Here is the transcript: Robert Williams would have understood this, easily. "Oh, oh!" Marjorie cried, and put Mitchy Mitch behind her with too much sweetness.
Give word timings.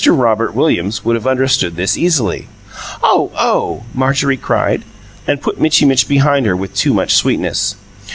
Robert 0.07 0.55
Williams 0.55 1.05
would 1.05 1.15
have 1.15 1.27
understood 1.27 1.75
this, 1.75 1.95
easily. 1.95 2.47
"Oh, 3.03 3.29
oh!" 3.37 3.83
Marjorie 3.93 4.35
cried, 4.35 4.83
and 5.27 5.39
put 5.43 5.61
Mitchy 5.61 5.85
Mitch 5.85 6.07
behind 6.07 6.47
her 6.47 6.55
with 6.55 6.73
too 6.73 6.91
much 6.95 7.13
sweetness. 7.13 7.75